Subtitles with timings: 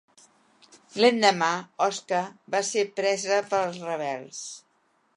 [1.03, 1.51] L'endemà
[1.87, 2.23] Osca
[2.57, 4.45] va ser presa pels rebels.